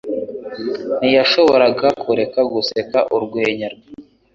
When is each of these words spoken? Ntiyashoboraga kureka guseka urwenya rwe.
Ntiyashoboraga 0.99 1.87
kureka 2.01 2.39
guseka 2.53 2.97
urwenya 3.15 3.67
rwe. 3.75 3.87